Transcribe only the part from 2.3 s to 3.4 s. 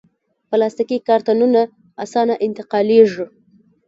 انتقالېږي.